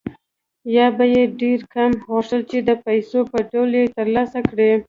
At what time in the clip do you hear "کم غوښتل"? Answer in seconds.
1.73-2.41